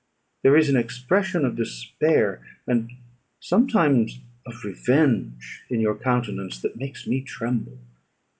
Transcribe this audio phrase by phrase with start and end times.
[0.41, 2.89] There is an expression of despair, and
[3.39, 7.77] sometimes of revenge, in your countenance, that makes me tremble.